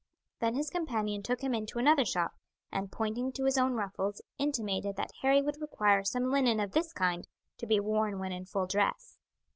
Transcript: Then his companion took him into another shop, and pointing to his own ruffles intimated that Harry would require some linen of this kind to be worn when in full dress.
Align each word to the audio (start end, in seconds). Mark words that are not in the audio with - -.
Then 0.39 0.55
his 0.55 0.71
companion 0.71 1.21
took 1.21 1.41
him 1.41 1.53
into 1.53 1.77
another 1.77 2.05
shop, 2.05 2.31
and 2.71 2.91
pointing 2.91 3.31
to 3.33 3.43
his 3.45 3.55
own 3.55 3.73
ruffles 3.73 4.19
intimated 4.39 4.95
that 4.95 5.11
Harry 5.21 5.43
would 5.43 5.61
require 5.61 6.03
some 6.03 6.31
linen 6.31 6.59
of 6.59 6.71
this 6.71 6.91
kind 6.91 7.27
to 7.59 7.67
be 7.67 7.79
worn 7.79 8.17
when 8.17 8.31
in 8.31 8.45
full 8.47 8.65
dress. 8.65 9.19